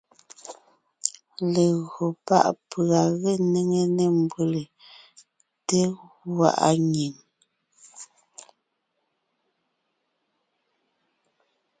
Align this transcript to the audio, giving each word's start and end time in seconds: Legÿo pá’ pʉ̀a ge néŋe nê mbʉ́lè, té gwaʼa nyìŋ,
Legÿo 1.53 2.05
pá’ 2.25 2.39
pʉ̀a 2.69 3.01
ge 3.21 3.33
néŋe 3.51 3.81
nê 3.97 4.05
mbʉ́lè, 4.21 4.63
té 5.67 5.79
gwaʼa 6.33 6.69
nyìŋ, 6.91 7.15